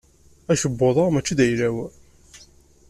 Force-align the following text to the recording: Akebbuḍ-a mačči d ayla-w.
Akebbuḍ-a 0.51 1.05
mačči 1.13 1.33
d 1.37 1.39
ayla-w. 1.45 1.75